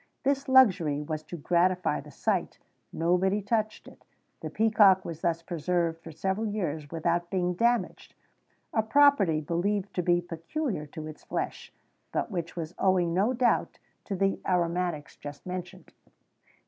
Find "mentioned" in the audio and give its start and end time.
15.45-15.93